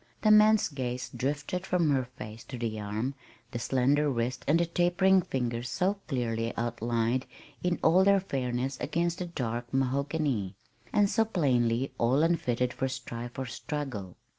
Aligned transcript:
The 0.23 0.31
man's 0.31 0.67
gaze 0.67 1.09
drifted 1.15 1.63
from 1.63 1.91
her 1.91 2.05
face 2.05 2.43
to 2.45 2.57
the 2.57 2.79
arm, 2.79 3.13
the 3.51 3.59
slender 3.59 4.09
wrist 4.09 4.43
and 4.47 4.59
the 4.59 4.65
tapering 4.65 5.21
fingers 5.21 5.69
so 5.69 5.99
clearly 6.07 6.57
outlined 6.57 7.27
in 7.61 7.77
all 7.83 8.03
their 8.03 8.19
fairness 8.19 8.79
against 8.81 9.19
the 9.19 9.27
dark 9.27 9.71
mahogany, 9.71 10.55
and 10.91 11.07
so 11.07 11.23
plainly 11.23 11.93
all 11.99 12.23
unfitted 12.23 12.73
for 12.73 12.87
strife 12.87 13.37
or 13.37 13.45
struggle. 13.45 14.17